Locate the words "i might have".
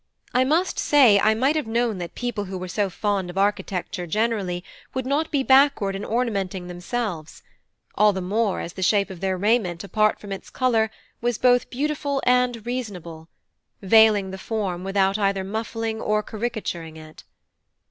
1.19-1.67